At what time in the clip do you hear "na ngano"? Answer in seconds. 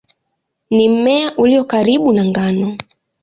2.13-2.77